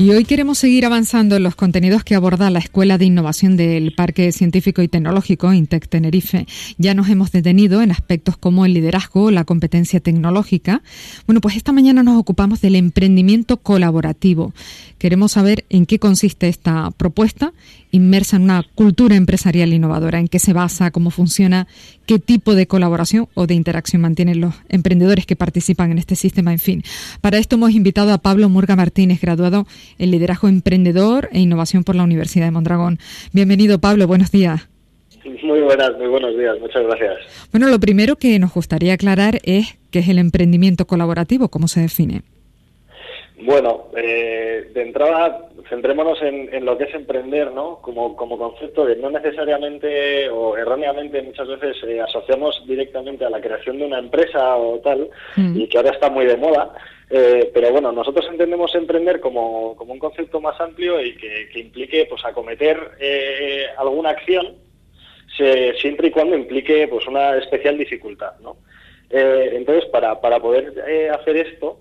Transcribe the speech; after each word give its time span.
Y 0.00 0.12
hoy 0.12 0.24
queremos 0.24 0.56
seguir 0.56 0.86
avanzando 0.86 1.36
en 1.36 1.42
los 1.42 1.56
contenidos 1.56 2.04
que 2.04 2.14
aborda 2.14 2.48
la 2.48 2.58
Escuela 2.58 2.96
de 2.96 3.04
Innovación 3.04 3.58
del 3.58 3.92
Parque 3.92 4.32
Científico 4.32 4.80
y 4.80 4.88
Tecnológico 4.88 5.52
INTEC 5.52 5.90
Tenerife. 5.90 6.46
Ya 6.78 6.94
nos 6.94 7.10
hemos 7.10 7.32
detenido 7.32 7.82
en 7.82 7.90
aspectos 7.90 8.38
como 8.38 8.64
el 8.64 8.72
liderazgo, 8.72 9.30
la 9.30 9.44
competencia 9.44 10.00
tecnológica. 10.00 10.80
Bueno, 11.26 11.42
pues 11.42 11.54
esta 11.56 11.72
mañana 11.72 12.02
nos 12.02 12.18
ocupamos 12.18 12.62
del 12.62 12.76
emprendimiento 12.76 13.58
colaborativo. 13.58 14.54
Queremos 14.96 15.32
saber 15.32 15.66
en 15.68 15.84
qué 15.84 15.98
consiste 15.98 16.48
esta 16.48 16.90
propuesta 16.92 17.52
inmersa 17.90 18.36
en 18.36 18.42
una 18.42 18.64
cultura 18.74 19.16
empresarial 19.16 19.72
innovadora, 19.72 20.18
en 20.18 20.28
qué 20.28 20.38
se 20.38 20.52
basa, 20.52 20.90
cómo 20.90 21.10
funciona, 21.10 21.66
qué 22.06 22.18
tipo 22.18 22.54
de 22.54 22.66
colaboración 22.66 23.28
o 23.34 23.46
de 23.46 23.54
interacción 23.54 24.02
mantienen 24.02 24.40
los 24.40 24.54
emprendedores 24.68 25.26
que 25.26 25.36
participan 25.36 25.90
en 25.90 25.98
este 25.98 26.16
sistema, 26.16 26.52
en 26.52 26.58
fin. 26.58 26.82
Para 27.20 27.38
esto 27.38 27.56
hemos 27.56 27.72
invitado 27.72 28.12
a 28.12 28.18
Pablo 28.18 28.48
Murga 28.48 28.76
Martínez, 28.76 29.20
graduado 29.20 29.66
en 29.98 30.10
Liderazgo 30.10 30.48
Emprendedor 30.48 31.28
e 31.32 31.40
Innovación 31.40 31.84
por 31.84 31.96
la 31.96 32.04
Universidad 32.04 32.46
de 32.46 32.52
Mondragón. 32.52 32.98
Bienvenido, 33.32 33.78
Pablo, 33.78 34.06
buenos 34.06 34.30
días. 34.30 34.68
Muy 35.24 35.60
buenas, 35.60 35.92
muy 35.98 36.08
buenos 36.08 36.36
días, 36.36 36.56
muchas 36.60 36.82
gracias. 36.82 37.12
Bueno, 37.52 37.68
lo 37.68 37.78
primero 37.78 38.16
que 38.16 38.38
nos 38.38 38.54
gustaría 38.54 38.94
aclarar 38.94 39.38
es 39.42 39.78
qué 39.90 39.98
es 39.98 40.08
el 40.08 40.18
emprendimiento 40.18 40.86
colaborativo, 40.86 41.48
cómo 41.48 41.68
se 41.68 41.80
define. 41.80 42.22
Bueno, 43.42 43.86
eh, 43.96 44.70
de 44.74 44.82
entrada, 44.82 45.48
centrémonos 45.70 46.20
en, 46.20 46.64
lo 46.64 46.76
que 46.76 46.84
es 46.84 46.94
emprender, 46.94 47.50
¿no? 47.52 47.78
Como, 47.80 48.14
como 48.14 48.36
concepto 48.36 48.86
que 48.86 48.96
no 48.96 49.08
necesariamente 49.10 50.28
o 50.28 50.58
erróneamente 50.58 51.22
muchas 51.22 51.48
veces 51.48 51.76
eh, 51.84 52.00
asociamos 52.02 52.62
directamente 52.66 53.24
a 53.24 53.30
la 53.30 53.40
creación 53.40 53.78
de 53.78 53.86
una 53.86 53.98
empresa 53.98 54.56
o 54.56 54.78
tal, 54.80 55.08
mm. 55.36 55.58
y 55.58 55.68
que 55.68 55.78
ahora 55.78 55.92
está 55.92 56.10
muy 56.10 56.26
de 56.26 56.36
moda. 56.36 56.74
Eh, 57.08 57.50
pero 57.54 57.72
bueno, 57.72 57.90
nosotros 57.92 58.26
entendemos 58.30 58.74
emprender 58.74 59.20
como, 59.20 59.74
como 59.74 59.94
un 59.94 59.98
concepto 59.98 60.40
más 60.40 60.60
amplio 60.60 61.00
y 61.00 61.16
que, 61.16 61.58
implique 61.58 62.06
pues 62.08 62.24
acometer 62.24 62.78
alguna 63.78 64.10
acción 64.10 64.54
siempre 65.80 66.08
y 66.08 66.10
cuando 66.10 66.36
implique 66.36 66.86
pues 66.88 67.06
una 67.06 67.36
especial 67.36 67.78
dificultad, 67.78 68.38
¿no? 68.40 68.58
entonces, 69.08 69.86
para, 69.90 70.20
para 70.20 70.38
poder 70.38 70.72
hacer 71.10 71.36
esto, 71.38 71.80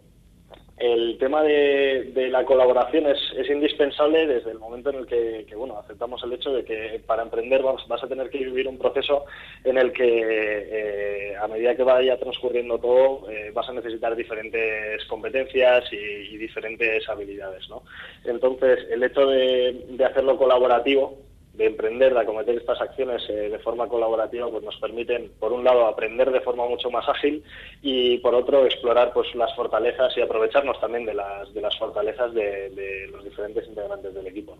el 0.80 1.18
tema 1.18 1.44
de, 1.44 2.30
la 2.32 2.46
colaboración 2.46 3.06
es, 3.08 3.50
indispensable 3.50 4.26
desde 4.28 4.52
el 4.52 4.60
momento 4.60 4.90
en 4.92 4.98
el 4.98 5.06
que, 5.06 5.46
bueno 5.56 5.78
aceptamos 5.78 6.24
el 6.24 6.34
hecho 6.34 6.52
de 6.52 6.64
que 6.64 7.02
para 7.06 7.24
emprender 7.24 7.62
vas, 7.62 7.86
vas 7.88 8.04
a 8.04 8.08
tener 8.08 8.30
que 8.30 8.40
vivir 8.40 8.68
un 8.68 8.78
proceso 8.78 9.26
en 9.64 9.78
el 9.78 9.92
que 9.92 11.32
eh, 11.32 11.36
a 11.36 11.48
medida 11.48 11.76
que 11.76 11.84
vaya 11.84 12.18
transcurriendo 12.20 12.80
todo 12.80 13.30
eh, 13.30 13.52
vas 13.54 13.68
a 13.68 13.74
necesitar 13.74 14.16
diferentes 14.16 15.04
competencias 15.06 15.86
y, 15.92 16.38
diferentes 16.40 17.08
habilidades 17.10 17.68
¿no? 17.70 17.84
entonces 18.24 18.88
el 18.90 19.04
hecho 19.04 19.28
de, 19.28 19.86
de 19.90 20.06
hacerlo 20.06 20.38
colaborativo 20.38 21.29
de 21.60 21.66
emprender, 21.66 22.14
de 22.14 22.22
acometer 22.22 22.56
estas 22.56 22.80
acciones 22.80 23.22
eh, 23.28 23.50
de 23.50 23.60
forma 23.60 23.88
colaborativa, 23.90 24.50
pues 24.50 24.64
nos 24.64 24.78
permiten, 24.78 25.30
por 25.42 25.52
un 25.52 25.62
lado, 25.62 25.88
aprender 25.88 26.32
de 26.32 26.40
forma 26.40 26.66
mucho 26.66 26.90
más 26.90 27.08
ágil 27.10 27.44
y, 27.82 28.18
por 28.20 28.34
otro, 28.34 28.66
explorar 28.66 29.12
pues 29.14 29.28
las 29.36 29.54
fortalezas 29.58 30.16
y 30.16 30.22
aprovecharnos 30.22 30.80
también 30.80 31.06
de 31.06 31.14
las, 31.14 31.54
de 31.54 31.60
las 31.60 31.78
fortalezas 31.78 32.34
de, 32.34 33.10
los 33.12 33.26
diferentes 33.26 33.68
integrantes 33.68 34.14
del 34.14 34.28
equipo. 34.28 34.56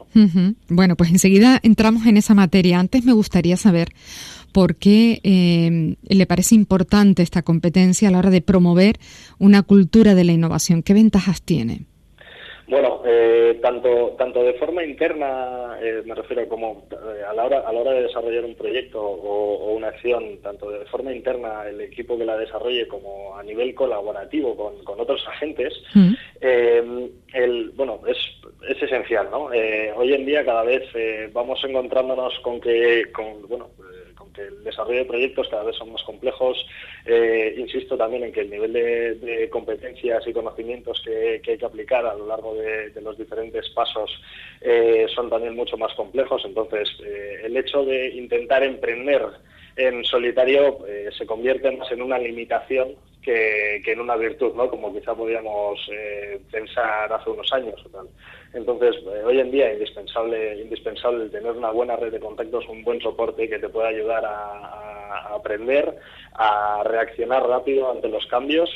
Bueno, 0.68 0.98
pues 0.98 1.10
enseguida 1.10 1.62
entramos 1.64 2.06
en 2.06 2.18
esa 2.18 2.34
materia. 2.34 2.80
Antes 2.80 3.06
me 3.06 3.14
gustaría 3.14 3.56
saber 3.56 3.88
por 4.52 4.76
qué 4.76 5.22
eh, 5.24 5.96
le 6.04 6.26
parece 6.26 6.56
importante 6.56 7.24
esta 7.24 7.44
competencia 7.44 8.10
a 8.10 8.12
la 8.12 8.20
hora 8.20 8.30
de 8.30 8.42
promover 8.42 8.98
una 9.38 9.64
cultura 9.64 10.16
de 10.16 10.26
la 10.26 10.34
innovación. 10.34 10.84
¿Qué 10.84 10.94
ventajas 10.94 11.42
tiene? 11.44 11.86
Bueno, 13.00 13.04
eh, 13.06 13.60
tanto 13.62 14.16
tanto 14.18 14.44
de 14.44 14.54
forma 14.54 14.84
interna, 14.84 15.78
eh, 15.82 16.02
me 16.06 16.16
refiero 16.16 16.48
como 16.48 16.88
eh, 16.92 17.24
a 17.24 17.34
la 17.34 17.46
hora 17.46 17.60
a 17.60 17.74
la 17.74 17.80
hora 17.80 17.92
de 17.92 18.04
desarrollar 18.04 18.46
un 18.46 18.56
proyecto 18.56 19.02
o, 19.02 19.74
una 19.74 19.88
acción, 19.88 20.40
tanto 20.42 20.70
de 20.70 20.86
forma 20.86 21.14
interna 21.14 21.68
el 21.68 21.82
equipo 21.82 22.18
que 22.18 22.26
la 22.26 22.38
desarrolle 22.38 22.88
como 22.88 23.38
a 23.38 23.44
nivel 23.44 23.74
colaborativo 23.74 24.56
con, 24.56 24.84
con 24.84 25.00
otros 25.00 25.26
agentes, 25.28 25.74
mm. 25.94 26.14
el 26.42 27.72
bueno 27.76 28.02
es, 28.08 28.18
es 28.68 28.82
esencial, 28.82 29.30
¿no? 29.32 29.46
hoy 29.96 30.14
en 30.14 30.26
día 30.26 30.44
cada 30.44 30.64
vez 30.64 30.84
vamos 31.32 31.64
encontrándonos 31.64 32.38
con 32.40 32.60
que 32.60 33.06
con 33.14 33.48
bueno 33.48 33.70
el 34.48 34.64
desarrollo 34.64 35.00
de 35.00 35.06
proyectos 35.06 35.48
cada 35.50 35.64
vez 35.64 35.76
son 35.76 35.92
más 35.92 36.04
complejos. 36.04 36.66
Eh, 37.06 37.56
insisto 37.58 37.98
también 37.98 38.24
en 38.24 38.32
que 38.32 38.42
el 38.42 38.50
nivel 38.50 38.74
de, 38.74 39.50
competencias 39.50 40.26
y 40.28 40.34
conocimientos 40.34 41.02
que, 41.04 41.42
hay 41.46 41.58
que 41.58 41.66
aplicar 41.66 42.06
a 42.06 42.14
lo 42.14 42.28
largo 42.28 42.56
de, 42.56 42.92
los 43.02 43.18
diferentes 43.18 43.70
pasos 43.70 44.22
eh, 44.62 45.08
son 45.14 45.30
también 45.30 45.56
mucho 45.56 45.78
más 45.78 45.94
complejos. 45.94 46.44
Entonces, 46.46 46.90
eh, 47.04 47.42
el 47.44 47.58
hecho 47.58 47.84
de 47.84 48.10
intentar 48.10 48.64
emprender 48.64 49.26
en 49.76 50.04
solitario 50.04 50.80
se 51.18 51.26
convierte 51.26 51.72
más 51.72 51.90
en 51.92 52.02
una 52.02 52.18
limitación 52.18 52.96
que, 53.22 53.82
en 53.86 54.00
una 54.00 54.16
virtud, 54.16 54.54
¿no? 54.56 54.70
Como 54.70 54.94
quizá 54.94 55.16
podíamos 55.16 55.80
pensar 56.52 57.12
hace 57.12 57.30
unos 57.30 57.52
años 57.54 57.76
o 57.86 57.90
tal. 57.90 58.08
Entonces, 58.54 58.96
eh, 59.04 59.24
hoy 59.26 59.40
en 59.40 59.52
día 59.52 59.70
es 59.70 59.80
indispensable, 59.80 60.62
indispensable 60.62 61.30
tener 61.30 61.52
una 61.52 61.72
buena 61.72 61.96
red 61.96 62.12
de 62.12 62.20
contactos, 62.20 62.68
un 62.68 62.84
buen 62.84 63.00
soporte 63.00 63.48
que 63.48 63.60
te 63.60 63.70
pueda 63.70 63.90
ayudar 63.90 64.26
a, 64.26 65.36
aprender, 65.36 65.98
a 66.34 66.84
reaccionar 66.84 67.44
rápido 67.48 67.92
ante 67.92 68.10
los 68.10 68.26
cambios 68.28 68.70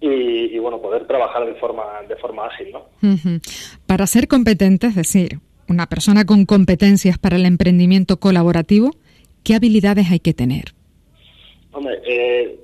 y, 0.00 0.56
bueno, 0.58 0.80
poder 0.80 1.06
trabajar 1.06 1.44
de 1.44 1.54
forma, 1.54 1.84
de 2.08 2.16
forma 2.16 2.46
ágil, 2.46 2.70
¿no? 2.72 2.86
Para 3.86 4.06
ser 4.06 4.28
competente, 4.28 4.86
es 4.86 4.94
decir, 4.94 5.40
una 5.68 5.86
persona 5.86 6.24
con 6.24 6.46
competencias 6.46 7.18
para 7.18 7.36
el 7.36 7.46
emprendimiento 7.46 8.18
colaborativo, 8.18 8.92
¿qué 9.42 9.54
habilidades 9.54 10.10
hay 10.10 10.20
que 10.20 10.34
tener? 10.34 10.66
Hombre, 11.72 12.00
eh, 12.06 12.58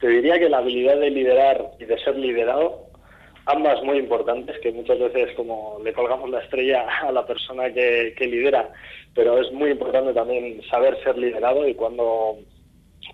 te 0.00 0.08
diría 0.08 0.38
que 0.38 0.48
la 0.48 0.58
habilidad 0.58 0.98
de 0.98 1.10
liderar 1.10 1.72
y 1.78 1.84
de 1.84 1.98
ser 1.98 2.16
liderado 2.16 2.90
ambas 3.46 3.82
muy 3.82 3.98
importantes, 3.98 4.58
que 4.60 4.72
muchas 4.72 4.98
veces 4.98 5.34
como 5.36 5.78
le 5.82 5.92
colgamos 5.92 6.30
la 6.30 6.40
estrella 6.40 6.86
a 7.02 7.12
la 7.12 7.26
persona 7.26 7.72
que, 7.72 8.14
lidera, 8.20 8.72
pero 9.14 9.40
es 9.40 9.50
muy 9.52 9.70
importante 9.70 10.12
también 10.12 10.62
saber 10.70 11.02
ser 11.02 11.18
liderado 11.18 11.66
y 11.66 11.74
cuando, 11.74 12.38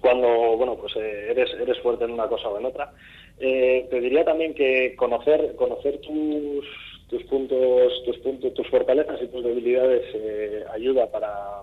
cuando 0.00 0.56
bueno, 0.56 0.76
pues 0.76 0.94
eh, 0.96 1.28
eres, 1.30 1.50
eres 1.60 1.78
fuerte 1.80 2.04
en 2.04 2.12
una 2.12 2.28
cosa 2.28 2.48
o 2.48 2.58
en 2.58 2.66
otra. 2.66 2.92
Eh, 3.38 3.86
te 3.90 4.00
diría 4.00 4.24
también 4.24 4.54
que 4.54 4.94
conocer, 4.96 5.54
conocer 5.56 5.98
tus, 6.00 6.66
tus 7.08 7.22
puntos, 7.24 8.02
tus 8.04 8.18
puntos, 8.18 8.54
tus 8.54 8.68
fortalezas 8.68 9.20
y 9.22 9.28
tus 9.28 9.44
debilidades 9.44 10.02
eh, 10.14 10.64
ayuda 10.72 11.10
para, 11.10 11.62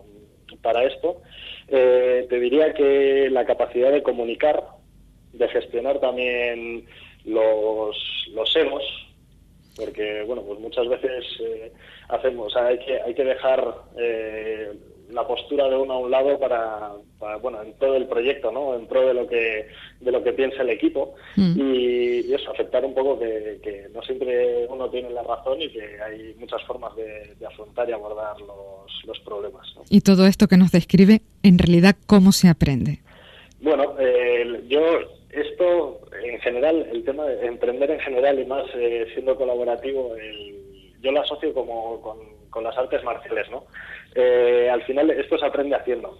para 0.62 0.84
esto. 0.84 1.22
te 1.68 2.40
diría 2.40 2.74
que 2.74 3.30
la 3.32 3.46
capacidad 3.46 3.92
de 3.92 4.04
comunicar, 4.04 4.64
de 5.34 5.48
gestionar 5.50 6.00
también 6.00 6.86
los, 7.26 7.96
los 8.34 8.56
egos, 8.56 8.84
porque 9.76 10.24
bueno, 10.24 10.44
pues 10.44 10.60
muchas 10.60 10.88
veces 10.88 11.26
eh, 11.42 11.72
hacemos, 12.10 12.56
hay 12.56 12.78
que, 12.80 13.02
hay 13.02 13.14
que 13.14 13.24
dejar 13.24 13.76
eh, 13.98 14.72
la 15.10 15.28
postura 15.28 15.70
de 15.70 15.76
uno 15.76 15.94
a 15.94 16.00
un 16.00 16.12
lado 16.12 16.40
para, 16.40 16.92
bueno, 17.42 17.62
en 17.62 17.74
todo 17.74 17.96
el 17.96 18.08
proyecto, 18.08 18.52
¿no? 18.52 18.76
En 18.76 18.88
pro 18.88 19.08
de 19.08 19.14
lo 19.14 19.28
que, 19.28 19.68
de 20.00 20.12
lo 20.12 20.24
que 20.24 20.34
piensa 20.34 20.62
el 20.62 20.70
equipo 20.70 21.16
mm. 21.36 21.60
y, 21.60 22.34
eso, 22.34 22.52
aceptar 22.52 22.84
un 22.84 22.94
poco 22.94 23.20
que, 23.20 23.88
no 23.94 24.02
siempre 24.02 24.66
uno 24.68 24.90
tiene 24.90 25.10
la 25.12 25.22
razón 25.22 25.62
y 25.62 25.70
que 25.70 26.02
hay 26.02 26.34
muchas 26.40 26.64
formas 26.64 26.96
de, 26.96 27.46
afrontar 27.46 27.90
y 27.90 27.94
abordar 27.94 28.40
los, 28.42 29.06
los 29.06 29.20
problemas. 29.20 29.68
Y 29.90 30.02
todo 30.02 30.26
esto 30.26 30.48
que 30.48 30.58
nos 30.58 30.72
describe, 30.72 31.22
en 31.44 31.60
realidad, 31.60 31.96
¿cómo 32.08 32.32
se 32.32 32.48
aprende? 32.48 33.00
Bueno, 33.62 33.96
eh, 34.00 34.64
yo 34.68 34.82
esto, 35.36 36.00
en 36.24 36.40
general, 36.40 36.88
el 36.92 37.04
tema 37.04 37.26
de 37.26 37.46
emprender 37.46 37.92
en 37.92 38.00
general 38.00 38.40
y 38.40 38.46
más 38.46 38.66
eh, 38.76 39.08
siendo 39.14 39.36
colaborativo, 39.36 40.16
yo 41.02 41.12
lo 41.12 41.22
asocio 41.22 41.54
como 41.54 42.02
con, 42.50 42.64
las 42.64 42.78
artes 42.78 43.04
marciales, 43.04 43.50
¿no? 43.50 43.66
Eh, 44.16 44.70
al 44.72 44.84
final 44.84 45.10
esto 45.10 45.38
se 45.38 45.46
aprende 45.46 45.76
haciendo, 45.76 46.20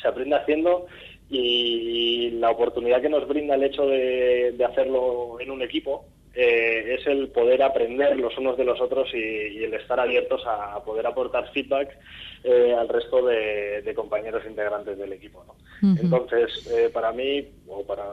se 0.00 0.08
aprende 0.08 0.36
haciendo 0.36 0.86
y 1.28 2.30
la 2.32 2.50
oportunidad 2.50 3.02
que 3.02 3.10
nos 3.10 3.28
brinda 3.28 3.56
el 3.56 3.64
hecho 3.64 3.86
de, 3.86 4.56
hacerlo 4.66 5.38
en 5.38 5.50
un 5.50 5.62
equipo 5.62 6.06
eh, 6.38 6.96
es 6.98 7.06
el 7.06 7.28
poder 7.28 7.62
aprender 7.62 8.14
los 8.18 8.36
unos 8.36 8.58
de 8.58 8.64
los 8.64 8.78
otros 8.78 9.08
y, 9.14 9.64
el 9.64 9.72
estar 9.72 9.98
abiertos 9.98 10.42
a, 10.46 10.84
poder 10.84 11.06
aportar 11.06 11.50
feedback 11.50 11.96
eh, 12.44 12.76
al 12.78 12.90
resto 12.90 13.24
de, 13.24 13.90
compañeros 13.96 14.42
integrantes 14.46 14.98
del 14.98 15.14
equipo. 15.14 15.42
Entonces, 15.82 16.70
eh, 16.70 16.90
para 16.92 17.12
mí, 17.12 17.48
o 17.66 17.86
para 17.86 18.04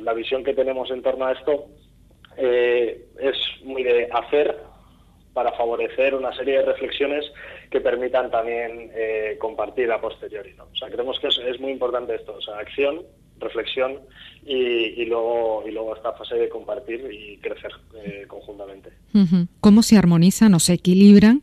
la, 0.00 0.12
visión 0.14 0.44
que 0.44 0.54
tenemos 0.54 0.90
en 0.90 1.02
torno 1.02 1.26
a 1.26 1.32
esto 1.32 1.66
es 2.38 3.36
muy 3.64 3.82
de 3.82 4.08
hacer 4.12 4.56
para 5.34 5.52
favorecer 5.52 6.14
una 6.14 6.34
serie 6.34 6.58
de 6.58 6.64
reflexiones 6.64 7.30
que 7.70 7.82
permitan 7.82 8.30
también 8.30 8.90
compartir 9.38 9.92
a 9.92 10.00
posteriori. 10.00 10.54
O 10.58 10.74
sea, 10.74 10.88
creemos 10.88 11.20
que 11.20 11.28
es, 11.28 11.38
es 11.38 11.60
muy 11.60 11.72
importante 11.72 12.14
esto, 12.14 12.34
o 12.34 12.40
sea, 12.40 12.56
acción 12.58 13.04
reflexión 13.40 13.98
y, 14.46 15.04
luego 15.06 15.64
y 15.66 15.72
luego 15.72 15.96
esta 15.96 16.12
fase 16.12 16.36
de 16.36 16.48
compartir 16.48 17.08
y 17.10 17.36
crecer 17.38 17.72
eh, 17.96 18.24
conjuntamente. 18.28 18.90
¿Cómo 19.60 19.82
se 19.82 19.96
armonizan 19.96 20.54
o 20.54 20.60
se 20.60 20.74
equilibran 20.74 21.40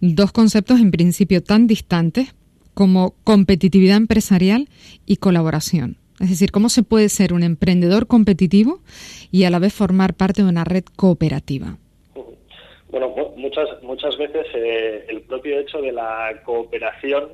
dos 0.00 0.32
conceptos 0.32 0.80
en 0.80 0.90
principio 0.90 1.42
tan 1.42 1.66
distantes 1.66 2.34
como 2.74 3.14
competitividad 3.24 3.96
empresarial 3.96 4.68
y 5.06 5.16
colaboración? 5.16 5.96
Es 6.20 6.30
decir, 6.30 6.52
¿cómo 6.52 6.68
se 6.68 6.84
puede 6.84 7.08
ser 7.08 7.32
un 7.32 7.42
emprendedor 7.42 8.06
competitivo 8.06 8.80
y 9.32 9.44
a 9.44 9.50
la 9.50 9.58
vez 9.58 9.74
formar 9.74 10.14
parte 10.14 10.42
de 10.42 10.48
una 10.48 10.64
red 10.64 10.84
cooperativa? 10.96 11.78
Bueno, 12.88 13.12
muchas 13.36 13.82
muchas 13.82 14.16
veces 14.16 14.46
eh, 14.54 15.06
el 15.08 15.22
propio 15.22 15.58
hecho 15.58 15.80
de 15.80 15.90
la 15.90 16.40
cooperación 16.44 17.30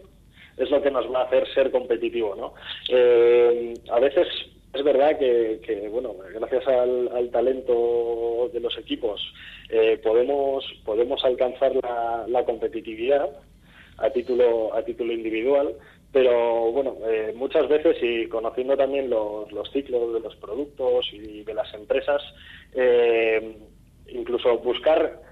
es 0.61 0.71
lo 0.71 0.83
que 0.83 0.91
nos 0.91 1.11
va 1.13 1.23
a 1.23 1.25
hacer 1.25 1.47
ser 1.55 1.71
competitivo, 1.71 2.35
¿no? 2.37 2.55
Eh, 2.91 3.75
a 3.91 3.99
veces 3.99 4.29
es 4.73 4.85
verdad 4.85 5.19
que, 5.19 5.89
bueno, 5.91 6.15
gracias 6.35 6.67
al, 6.69 7.31
talento 7.33 8.51
de 8.53 8.61
los 8.61 8.77
equipos 8.79 9.21
eh, 9.69 9.99
podemos 10.03 10.65
podemos 10.85 11.25
alcanzar 11.25 11.73
la, 12.29 12.45
competitividad 12.45 13.29
a 13.99 14.11
título 14.11 14.75
a 14.75 14.83
título 14.83 15.13
individual, 15.13 15.75
pero 16.13 16.71
bueno, 16.73 16.97
eh, 17.09 17.33
muchas 17.35 17.69
veces 17.69 17.97
y 18.03 18.29
conociendo 18.29 18.77
también 18.77 19.11
los, 19.11 19.51
los, 19.51 19.71
ciclos 19.73 20.13
de 20.13 20.21
los 20.21 20.37
productos 20.37 21.07
y 21.13 21.43
de 21.43 21.55
las 21.55 21.73
empresas, 21.75 22.23
incluso 24.09 24.59
buscar 24.59 25.30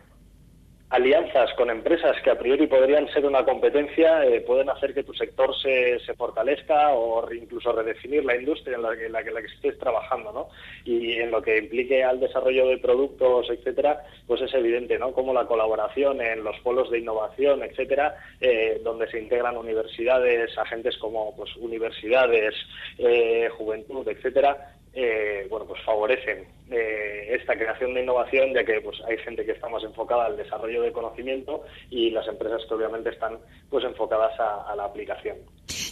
alianzas 0.91 1.53
con 1.55 1.69
empresas 1.69 2.17
que 2.23 2.31
a 2.31 2.39
priori 2.39 2.67
podrían 2.67 3.09
ser 3.09 3.27
una 3.27 3.45
competencia 3.45 4.25
eh, 4.25 4.41
pueden 4.41 4.71
hacer 4.71 4.95
que 4.95 5.05
tu 5.05 5.13
sector 5.13 5.55
se, 5.61 5.99
se 6.01 6.15
fortalezca 6.15 6.95
o 6.95 7.31
incluso 7.33 7.73
redefinir 7.73 8.25
la 8.25 8.37
industria 8.37 8.77
en 8.77 8.83
la, 8.83 8.97
que, 8.97 9.09
la, 9.09 9.21
la 9.21 9.41
que 9.41 9.47
estés 9.49 9.79
trabajando, 9.79 10.33
¿no? 10.33 10.49
Y 10.85 11.13
en 11.13 11.31
lo 11.31 11.43
que 11.43 11.59
implique 11.59 12.03
al 12.03 12.21
desarrollo 12.21 12.69
de 12.69 12.79
productos, 12.79 13.51
etcétera, 13.51 14.03
pues 14.27 14.41
es 14.41 14.55
evidente, 14.55 14.99
¿no? 14.99 15.13
Como 15.13 15.35
la 15.35 15.47
colaboración 15.47 16.23
en 16.23 16.43
los 16.43 16.59
polos 16.61 16.91
de 16.91 17.01
innovación, 17.01 17.63
etcétera, 17.63 18.17
eh, 18.41 18.81
donde 18.83 19.11
se 19.11 19.21
integran 19.21 19.59
universidades, 19.59 20.57
agentes 20.57 20.97
como 20.97 21.37
pues 21.37 21.55
universidades, 21.57 22.55
eh, 22.97 23.51
juventud, 23.57 24.09
etcétera, 24.09 24.75
eh, 24.95 25.47
bueno, 25.51 25.67
pues 25.67 25.83
favorecen 25.85 26.47
eh, 26.71 27.37
esta 27.41 27.55
creación 27.57 27.95
de 27.95 28.03
innovación, 28.03 28.53
ya 28.55 28.65
que 28.65 28.81
pues 28.81 28.99
hay 29.07 29.17
gente 29.19 29.45
que 29.45 29.53
está 29.53 29.69
más 29.69 29.83
enfocada 29.85 30.27
al 30.27 30.37
desarrollo 30.37 30.83
de 30.83 30.93
conocimiento 30.93 31.63
y 31.91 32.11
las 32.11 32.27
empresas 32.29 32.63
que 32.69 32.75
obviamente 32.75 33.11
están 33.11 33.39
pues 33.71 33.85
enfocadas 33.85 34.33
a, 34.39 34.75
la 34.77 34.85
aplicación. 34.85 35.37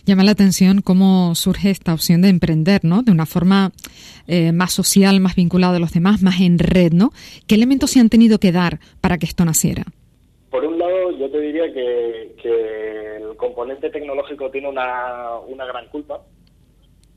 Llama 0.04 0.24
la 0.24 0.32
atención 0.32 0.82
cómo 0.82 1.34
surge 1.34 1.70
esta 1.70 1.94
opción 1.94 2.22
de 2.22 2.28
emprender, 2.28 2.84
¿no? 2.84 3.02
De 3.02 3.12
una 3.12 3.26
forma 3.26 3.72
eh, 4.26 4.52
más 4.52 4.72
social, 4.72 5.20
más 5.20 5.34
vinculada 5.34 5.76
a 5.76 5.80
los 5.80 5.92
demás, 5.92 6.22
más 6.22 6.40
en 6.40 6.58
red, 6.58 6.92
¿no? 6.92 7.10
¿Qué 7.46 7.54
elementos 7.54 7.90
se 7.90 8.00
han 8.00 8.08
tenido 8.08 8.38
que 8.38 8.52
dar 8.52 8.78
para 9.00 9.18
que 9.18 9.26
esto 9.26 9.44
naciera? 9.44 9.84
Por 10.50 10.64
un 10.64 10.78
lado, 10.78 11.10
yo 11.18 11.30
te 11.30 11.40
diría 11.40 11.72
que, 11.72 12.34
que 12.40 13.16
el 13.16 13.36
componente 13.36 13.90
tecnológico 13.90 14.50
tiene 14.50 14.68
una, 14.68 15.38
una 15.46 15.64
gran 15.66 15.88
culpa, 15.88 16.20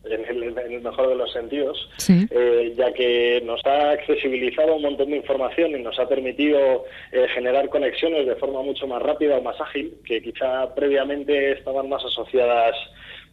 en 0.06 0.44
el, 0.44 0.82
mejor 0.82 1.10
de 1.10 1.16
los 1.16 1.32
sentidos, 1.32 1.90
eh, 2.08 2.74
ya 2.78 2.94
que 2.94 3.42
nos 3.44 3.60
ha 3.66 3.92
accesibilizado 3.92 4.76
un 4.76 4.84
montón 4.84 5.10
de 5.10 5.18
información 5.18 5.72
y 5.72 5.84
nos 5.84 6.00
ha 6.00 6.08
permitido 6.08 6.86
eh, 7.12 7.28
generar 7.34 7.70
conexiones 7.70 8.26
de 8.26 8.36
forma 8.36 8.62
mucho 8.62 8.88
más 8.88 9.02
rápida 9.02 9.38
o 9.38 9.42
más 9.42 9.60
ágil, 9.60 9.94
que 10.06 10.22
quizá 10.22 10.74
previamente 10.74 11.52
estaban 11.52 11.90
más 11.90 12.04
asociadas 12.06 12.76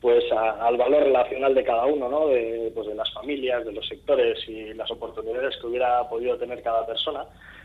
pues 0.00 0.24
al 0.30 0.76
valor 0.76 1.04
relacional 1.04 1.54
de 1.54 1.64
cada 1.64 1.86
uno, 1.86 2.08
¿no? 2.08 2.28
De, 2.28 2.70
pues, 2.74 2.86
de 2.86 2.94
las 2.94 3.10
familias, 3.12 3.64
de 3.64 3.72
los 3.72 3.86
sectores 3.88 4.38
y 4.46 4.74
las 4.74 4.90
oportunidades 4.90 5.56
que 5.56 5.66
hubiera 5.66 6.06
podido 6.08 6.36
tener 6.36 6.62
cada 6.62 6.86
persona. 6.86 7.24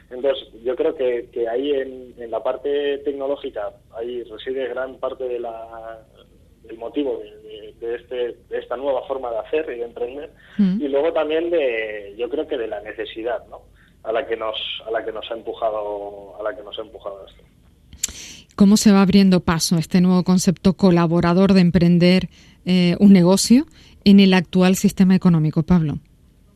Entonces, 0.10 0.48
yo 0.64 0.76
creo 0.76 0.96
que, 0.96 1.28
que 1.32 1.48
ahí 1.48 1.72
en, 1.72 2.14
en 2.18 2.32
la 2.32 2.42
parte 2.42 3.00
tecnológica, 3.00 3.72
ahí 3.96 4.24
reside 4.24 4.70
gran 4.70 4.98
parte 4.98 5.26
de 5.26 5.40
la, 5.40 6.00
el 6.70 6.78
motivo 6.78 7.20
de, 7.20 7.96
este, 7.96 8.16
de, 8.16 8.58
esta 8.60 8.78
nueva 8.78 9.02
forma 9.08 9.32
de 9.32 9.40
hacer 9.40 9.66
y 9.76 9.80
de 9.80 9.86
emprender 9.86 10.32
mm. 10.58 10.82
y 10.82 10.88
luego 10.88 11.12
también 11.14 11.50
de 11.50 12.14
yo 12.18 12.30
creo 12.30 12.48
que 12.48 12.58
de 12.58 12.68
la 12.68 12.82
necesidad 12.82 13.46
¿no? 13.50 13.62
a 14.04 14.12
la 14.12 14.26
que 14.28 14.36
nos 14.38 14.56
a 14.86 14.92
la 14.92 15.04
que 15.04 15.12
nos 15.12 15.30
ha 15.32 15.34
empujado 15.34 16.40
a 16.40 16.44
la 16.44 16.56
que 16.56 16.64
nos 16.64 16.78
ha 16.78 16.82
empujado 16.82 17.26
esto 17.28 17.44
cómo 18.56 18.78
se 18.78 18.92
va 18.92 19.02
abriendo 19.02 19.40
paso 19.40 19.78
este 19.78 20.02
nuevo 20.02 20.24
concepto 20.24 20.74
colaborador 20.74 21.54
de 21.54 21.62
emprender 21.62 22.30
eh, 22.66 22.96
un 23.00 23.14
negocio 23.14 23.66
en 24.06 24.20
el 24.20 24.34
actual 24.34 24.76
sistema 24.76 25.16
económico 25.16 25.64
Pablo 25.64 25.96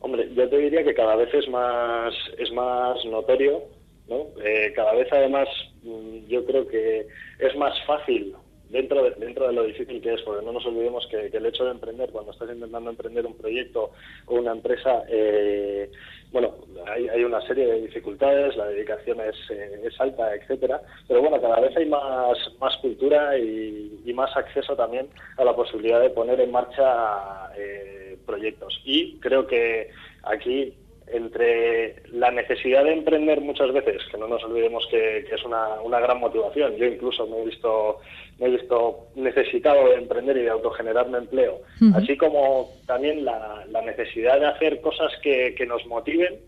hombre 0.00 0.28
yo 0.34 0.48
te 0.48 0.58
diría 0.58 0.84
que 0.84 0.94
cada 0.94 1.16
vez 1.16 1.32
es 1.34 1.48
más 1.48 2.14
es 2.38 2.52
más 2.52 3.04
notorio 3.06 3.62
¿no? 4.08 4.26
Eh, 4.44 4.72
cada 4.76 4.94
vez 4.94 5.08
además 5.12 5.48
mm, 5.82 6.28
yo 6.28 6.44
creo 6.44 6.68
que 6.68 7.06
es 7.40 7.56
más 7.56 7.74
fácil 7.86 8.34
dentro 8.70 9.04
de, 9.04 9.10
dentro 9.12 9.46
de 9.46 9.52
lo 9.52 9.64
difícil 9.64 10.00
que 10.00 10.14
es, 10.14 10.22
porque 10.22 10.44
no 10.44 10.52
nos 10.52 10.66
olvidemos 10.66 11.06
que, 11.08 11.26
el 11.26 11.46
hecho 11.46 11.64
de 11.64 11.70
emprender, 11.72 12.10
cuando 12.10 12.32
estás 12.32 12.50
intentando 12.50 12.90
emprender 12.90 13.26
un 13.26 13.36
proyecto 13.36 13.92
o 14.26 14.34
una 14.34 14.52
empresa, 14.52 15.04
eh, 15.08 15.90
bueno, 16.32 16.54
hay, 16.86 17.24
una 17.24 17.40
serie 17.42 17.66
de 17.66 17.82
dificultades, 17.82 18.56
la 18.56 18.66
dedicación 18.66 19.20
es, 19.20 19.36
eh, 19.50 19.80
es 19.84 20.00
alta, 20.00 20.34
etcétera, 20.34 20.80
pero 21.06 21.20
bueno, 21.20 21.40
cada 21.40 21.60
vez 21.60 21.76
hay 21.76 21.86
más, 21.86 22.36
más 22.60 22.76
cultura 22.78 23.38
y, 23.38 24.02
y, 24.04 24.12
más 24.12 24.36
acceso 24.36 24.74
también 24.74 25.08
a 25.36 25.44
la 25.44 25.54
posibilidad 25.54 26.00
de 26.00 26.10
poner 26.10 26.40
en 26.40 26.50
marcha 26.50 27.52
eh, 27.56 28.18
proyectos. 28.26 28.80
Y 28.84 29.18
creo 29.18 29.46
que 29.46 29.90
aquí 30.24 30.74
entre 31.08 32.02
la 32.10 32.30
necesidad 32.30 32.84
de 32.84 32.92
emprender 32.92 33.40
muchas 33.40 33.72
veces, 33.72 34.02
que 34.10 34.18
no 34.18 34.26
nos 34.26 34.42
olvidemos 34.44 34.86
que, 34.90 35.18
es 35.18 35.44
una, 35.44 35.80
una, 35.82 36.00
gran 36.00 36.18
motivación, 36.18 36.76
yo 36.76 36.86
incluso 36.86 37.26
me 37.26 37.40
he 37.40 37.44
visto, 37.44 38.00
me 38.38 38.46
he 38.46 38.50
visto 38.50 39.06
necesitado 39.14 39.88
de 39.88 39.96
emprender 39.96 40.36
y 40.36 40.42
de 40.42 40.50
autogenerarme 40.50 41.18
empleo, 41.18 41.60
así 41.94 42.16
como 42.16 42.70
también 42.86 43.24
la, 43.24 43.64
la, 43.70 43.82
necesidad 43.82 44.40
de 44.40 44.46
hacer 44.46 44.80
cosas 44.80 45.12
que, 45.22 45.54
que 45.56 45.66
nos 45.66 45.86
motiven, 45.86 46.40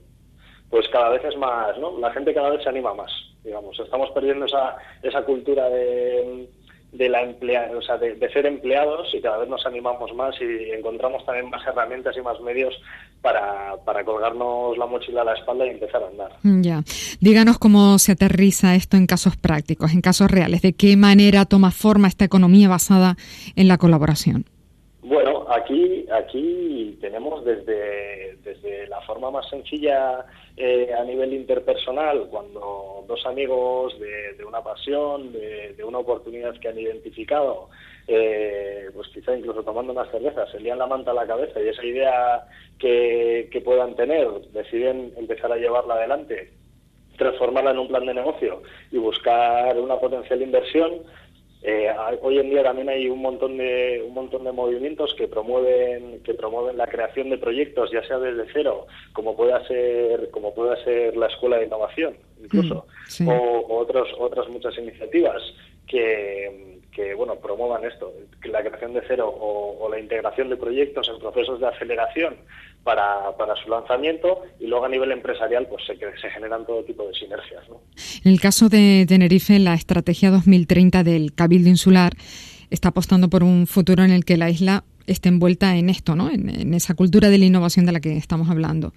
pues 0.70 0.88
cada 0.88 1.10
vez 1.10 1.24
es 1.24 1.36
más, 1.36 1.78
¿no? 1.78 1.98
La 1.98 2.10
gente 2.10 2.34
cada 2.34 2.50
vez 2.50 2.62
se 2.62 2.68
anima 2.68 2.94
más, 2.94 3.12
digamos, 3.44 3.78
estamos 3.78 4.10
perdiendo 4.10 4.46
esa, 4.46 4.76
esa 5.02 5.22
cultura 5.22 5.68
de 5.70 6.48
de 6.92 7.08
la 7.08 7.22
emplea 7.22 7.70
o 7.76 7.82
sea, 7.82 7.98
de, 7.98 8.16
ser 8.30 8.46
empleados 8.46 9.14
y 9.14 9.20
cada 9.20 9.38
vez 9.38 9.48
nos 9.48 9.64
animamos 9.66 10.14
más 10.14 10.34
y 10.40 10.70
encontramos 10.70 11.24
también 11.26 11.50
más 11.50 11.66
herramientas 11.66 12.16
y 12.16 12.22
más 12.22 12.40
medios 12.40 12.74
para, 13.20 13.76
para 13.84 14.04
colgarnos 14.04 14.76
la 14.78 14.86
mochila 14.86 15.22
a 15.22 15.24
la 15.24 15.34
espalda 15.34 15.66
y 15.66 15.70
empezar 15.70 16.02
a 16.02 16.08
andar. 16.08 16.32
Ya. 16.42 16.82
Díganos 17.20 17.58
cómo 17.58 17.98
se 17.98 18.12
aterriza 18.12 18.74
esto 18.74 18.96
en 18.96 19.06
casos 19.06 19.36
prácticos, 19.36 19.92
en 19.92 20.00
casos 20.00 20.30
reales. 20.30 20.62
¿De 20.62 20.72
qué 20.72 20.96
manera 20.96 21.44
toma 21.44 21.70
forma 21.70 22.08
esta 22.08 22.24
economía 22.24 22.68
basada 22.68 23.16
en 23.54 23.68
la 23.68 23.76
colaboración? 23.76 24.46
Bueno, 25.02 25.46
aquí, 25.50 26.06
aquí 26.12 26.98
tenemos 27.00 27.44
desde, 27.44 28.36
desde 28.44 28.86
la 28.88 29.00
forma 29.02 29.30
más 29.30 29.48
sencilla 29.48 30.24
eh, 30.58 30.92
a 30.92 31.04
nivel 31.04 31.32
interpersonal, 31.34 32.26
cuando 32.28 33.04
dos 33.06 33.24
amigos 33.26 33.94
de, 34.00 34.44
una 34.44 34.62
pasión, 34.62 35.32
de, 35.32 35.84
una 35.84 35.98
oportunidad 35.98 36.58
que 36.58 36.68
han 36.68 36.78
identificado, 36.78 37.68
eh, 38.06 38.90
pues 38.92 39.08
quizá 39.08 39.36
incluso 39.36 39.62
tomando 39.62 39.92
unas 39.92 40.10
cervezas, 40.10 40.50
se 40.50 40.60
lían 40.60 40.78
la 40.78 40.86
manta 40.86 41.12
a 41.12 41.14
la 41.14 41.26
cabeza 41.26 41.60
y 41.60 41.68
esa 41.68 41.84
idea 41.84 42.44
que, 42.78 43.48
que 43.52 43.60
puedan 43.60 43.94
tener, 43.94 44.28
deciden 44.52 45.12
empezar 45.16 45.52
a 45.52 45.56
llevarla 45.56 45.94
adelante, 45.94 46.50
transformarla 47.16 47.72
en 47.72 47.78
un 47.78 47.88
plan 47.88 48.06
de 48.06 48.14
negocio 48.14 48.62
y 48.90 48.98
buscar 48.98 49.76
una 49.78 49.96
potencial 49.96 50.42
inversión, 50.42 51.02
eh, 51.62 51.90
hoy 52.22 52.38
en 52.38 52.50
día 52.50 52.62
también 52.62 52.88
hay 52.88 53.08
un 53.08 53.20
montón 53.20 53.56
de 53.58 54.02
un 54.06 54.14
montón 54.14 54.44
de 54.44 54.52
movimientos 54.52 55.14
que 55.14 55.26
promueven 55.26 56.20
que 56.22 56.34
promueven 56.34 56.76
la 56.76 56.86
creación 56.86 57.30
de 57.30 57.38
proyectos 57.38 57.90
ya 57.90 58.02
sea 58.06 58.18
desde 58.18 58.46
cero 58.52 58.86
como 59.12 59.36
pueda 59.36 59.66
ser 59.66 60.30
como 60.30 60.54
pueda 60.54 60.76
ser 60.84 61.16
la 61.16 61.26
escuela 61.26 61.58
de 61.58 61.66
innovación 61.66 62.16
incluso 62.40 62.86
mm, 63.18 63.28
o, 63.28 63.78
otros 63.78 64.08
otras 64.18 64.48
muchas 64.48 64.78
iniciativas 64.78 65.42
que, 65.88 66.77
que 66.98 67.14
bueno 67.14 67.36
promuevan 67.36 67.84
esto, 67.84 68.12
la 68.42 68.60
creación 68.60 68.92
de 68.92 69.02
cero 69.06 69.32
o, 69.32 69.88
la 69.88 70.00
integración 70.00 70.48
de 70.48 70.56
proyectos 70.56 71.08
en 71.08 71.20
procesos 71.20 71.60
de 71.60 71.68
aceleración 71.68 72.34
para, 72.82 73.36
para, 73.38 73.54
su 73.54 73.70
lanzamiento 73.70 74.42
y 74.58 74.66
luego 74.66 74.84
a 74.84 74.88
nivel 74.88 75.12
empresarial 75.12 75.68
pues 75.68 75.86
se, 75.86 75.96
se 75.96 76.30
generan 76.30 76.66
todo 76.66 76.82
tipo 76.82 77.06
de 77.06 77.14
sinergias. 77.14 77.62
En 78.24 78.32
el 78.32 78.40
caso 78.40 78.68
de 78.68 79.06
Tenerife, 79.06 79.60
la 79.60 79.74
estrategia 79.74 80.32
2030 80.32 81.04
del 81.04 81.32
Cabildo 81.34 81.68
Insular 81.68 82.14
está 82.70 82.88
apostando 82.88 83.28
por 83.28 83.44
un 83.44 83.68
futuro 83.68 84.02
en 84.02 84.10
el 84.10 84.24
que 84.24 84.36
la 84.36 84.50
isla 84.50 84.82
esté 85.06 85.28
envuelta 85.28 85.76
en 85.76 85.90
esto, 85.90 86.16
¿no? 86.16 86.30
En, 86.30 86.74
esa 86.74 86.94
cultura 86.94 87.30
de 87.30 87.38
la 87.38 87.44
innovación 87.44 87.86
de 87.86 87.92
la 87.92 88.00
que 88.00 88.16
estamos 88.16 88.50
hablando. 88.50 88.92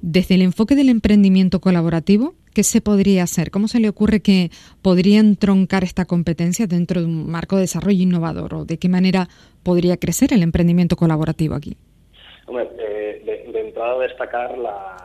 Desde 0.00 0.36
el 0.36 0.42
enfoque 0.42 0.76
del 0.76 0.88
emprendimiento 0.88 1.60
colaborativo, 1.60 2.34
¿qué 2.54 2.62
se 2.62 2.80
podría 2.80 3.22
hacer? 3.22 3.50
¿Cómo 3.50 3.68
se 3.68 3.80
le 3.80 3.88
ocurre 3.88 4.20
que 4.20 4.50
podrían 4.82 5.36
troncar 5.36 5.84
esta 5.84 6.04
competencia 6.04 6.66
dentro 6.66 7.00
de 7.00 7.06
un 7.06 7.30
marco 7.30 7.56
de 7.56 7.62
desarrollo 7.62 8.02
innovador? 8.02 8.54
¿O 8.54 8.64
de 8.64 8.78
qué 8.78 8.88
manera 8.88 9.28
podría 9.62 9.96
crecer 9.96 10.32
el 10.32 10.42
emprendimiento 10.42 10.96
colaborativo 10.96 11.54
aquí? 11.54 11.76
Hombre, 12.46 12.68
eh, 12.78 13.44
de, 13.52 13.60
entrada 13.60 13.98
destacar 14.00 14.58
la, 14.58 14.96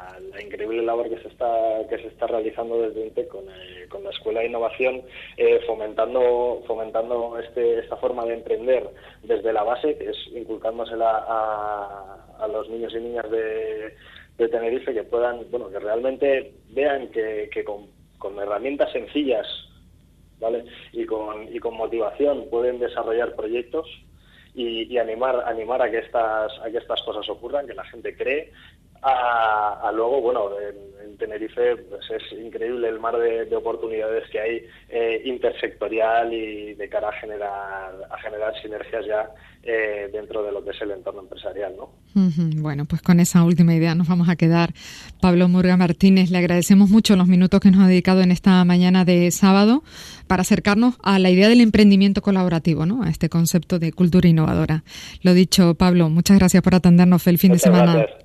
increíble 0.44 0.82
labor 0.82 1.10
que 1.10 1.22
se 1.22 1.28
está 1.28 1.48
que 1.90 1.98
se 1.98 2.08
está 2.08 2.28
realizando 2.28 2.82
desde 2.82 3.06
INTEC 3.06 3.28
con, 3.28 3.44
eh, 3.44 3.86
con 3.88 4.04
la 4.04 4.10
Escuela 4.10 4.40
de 4.42 4.48
Innovación, 4.48 5.04
eh, 5.38 5.62
fomentando 5.68 6.64
fomentando 6.66 7.38
este, 7.40 7.80
esta 7.80 7.98
forma 7.98 8.26
de 8.26 8.34
emprender 8.34 8.90
desde 9.24 9.54
la 9.54 9.64
base, 9.64 9.96
que 9.98 10.10
es 10.10 10.18
inculcándosela 10.36 11.24
a, 11.28 12.38
a 12.40 12.48
los 12.48 12.70
niños 12.70 12.94
y 12.96 13.00
niñas 13.00 13.30
de, 13.30 13.94
de, 14.38 14.48
Tenerife, 14.50 14.94
que 14.94 15.04
puedan, 15.04 15.50
bueno, 15.50 15.70
que 15.70 15.80
realmente 15.80 16.54
vean 16.70 17.10
que, 17.10 17.50
que 17.52 17.64
con, 17.64 17.88
con 18.18 18.40
herramientas 18.40 18.92
sencillas 18.92 19.48
¿vale? 20.40 20.66
y, 20.92 21.06
con, 21.06 21.54
y 21.54 21.60
con 21.60 21.76
motivación 21.76 22.50
pueden 22.50 22.80
desarrollar 22.80 23.36
proyectos 23.36 23.88
y, 24.54 24.92
y, 24.92 24.98
animar 24.98 25.44
animar 25.48 25.82
a 25.82 25.92
que 25.92 26.00
estas 26.00 26.52
a 26.60 26.72
que 26.72 26.78
estas 26.78 27.02
cosas 27.04 27.28
ocurran 27.30 27.68
que 27.68 27.74
la 27.74 27.84
gente 27.86 28.16
cree 28.16 28.52
a, 29.02 29.92
luego, 29.94 30.22
bueno, 30.22 30.50
en, 30.60 30.86
Tenerife 31.18 31.78
pues 31.78 32.04
es 32.10 32.38
increíble 32.38 32.90
el 32.90 33.00
mar 33.00 33.18
de, 33.18 33.56
oportunidades 33.56 34.30
que 34.30 34.40
hay 34.40 34.66
eh, 34.90 35.22
intersectorial 35.24 36.34
y 36.34 36.74
de 36.74 36.90
cara 36.90 37.08
a 37.08 37.14
generar, 37.14 37.94
a 38.10 38.18
generar 38.18 38.54
sinergias 38.62 39.06
ya 39.06 39.30
eh, 39.64 40.10
dentro 40.12 40.44
de 40.44 40.52
lo 40.52 40.64
que 40.64 40.72
es 40.72 40.82
el 40.82 40.92
entorno 40.92 41.22
empresarial, 41.22 41.74
¿no? 41.78 41.90
Bueno, 42.58 42.86
pues 42.86 43.02
con 43.02 43.20
esa 43.20 43.44
última 43.44 43.74
idea 43.74 43.96
nos 43.96 44.08
vamos 44.08 44.30
a 44.30 44.36
quedar. 44.36 44.72
Pablo 45.22 45.48
Murga 45.48 45.78
Martínez, 45.78 46.32
le 46.32 46.38
agradecemos 46.38 46.90
mucho 46.90 47.16
los 47.16 47.28
minutos 47.28 47.60
que 47.62 47.72
nos 47.72 47.84
ha 47.84 47.88
dedicado 47.88 48.22
en 48.22 48.32
esta 48.32 48.64
mañana 48.66 49.06
de 49.06 49.32
sábado 49.32 49.84
para 50.28 50.42
acercarnos 50.42 50.96
a 51.02 51.18
la 51.20 51.30
idea 51.30 51.50
del 51.50 51.62
emprendimiento 51.62 52.22
colaborativo, 52.22 52.86
¿no? 52.86 53.04
A 53.04 53.10
este 53.10 53.30
concepto 53.30 53.80
de 53.80 53.94
cultura 53.94 54.28
innovadora. 54.28 54.84
Lo 55.22 55.34
dicho, 55.34 55.76
Pablo, 55.76 56.10
muchas 56.10 56.38
gracias 56.38 56.62
por 56.62 56.76
atendernos. 56.76 57.26
el 57.28 57.38
fin 57.38 57.54
de 57.54 57.60
semana. 57.60 57.94
Venga, 57.96 58.25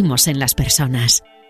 en 0.27 0.39
las 0.39 0.55
personas. 0.55 1.23